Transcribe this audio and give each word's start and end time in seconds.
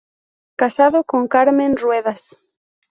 Casado 0.55 1.03
con 1.03 1.27
Carmen 1.27 1.77
Ruedas. 1.77 2.39